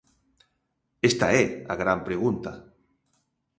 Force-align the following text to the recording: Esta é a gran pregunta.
Esta 1.09 1.27
é 1.41 1.45
a 1.73 1.75
gran 1.81 1.99
pregunta. 2.07 2.51